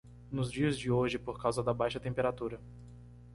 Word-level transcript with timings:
Nos 0.31 0.51
dias 0.51 0.77
de 0.79 0.89
hoje 0.89 1.19
por 1.19 1.39
causa 1.39 1.61
da 1.61 1.75
baixa 1.75 1.99
temperatura 1.99 2.59